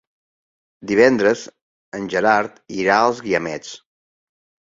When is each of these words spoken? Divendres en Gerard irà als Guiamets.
Divendres 0.91 1.43
en 1.99 2.07
Gerard 2.15 2.57
irà 2.79 2.97
als 3.03 3.23
Guiamets. 3.29 3.79